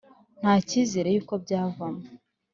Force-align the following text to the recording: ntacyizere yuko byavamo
ntacyizere 0.41 1.09
yuko 1.11 1.33
byavamo 1.43 2.03